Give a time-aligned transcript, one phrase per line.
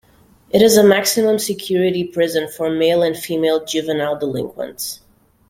[0.49, 5.01] It is a maximum security prison for male and female juvenile delinquents.